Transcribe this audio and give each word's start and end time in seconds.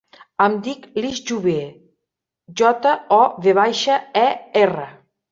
Em 0.43 0.53
dic 0.67 0.85
Lis 1.01 1.17
Jover: 1.31 1.65
jota, 2.61 2.93
o, 3.19 3.19
ve 3.43 3.53
baixa, 3.59 3.99
e, 4.23 4.25
erra. 4.63 4.87